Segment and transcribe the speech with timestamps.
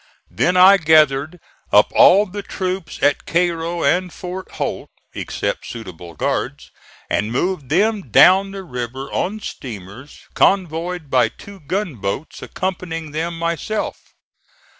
[0.31, 1.39] Then I gathered
[1.71, 6.71] up all the troops at Cairo and Fort Holt, except suitable guards,
[7.07, 14.01] and moved them down the river on steamers convoyed by two gunboats, accompanying them myself.